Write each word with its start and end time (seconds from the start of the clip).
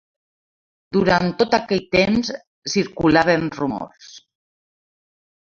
Durant 0.95 1.29
tot 1.41 1.53
aquell 1.57 1.83
temps 1.97 2.31
circulaven 2.77 3.47
rumors 3.59 4.11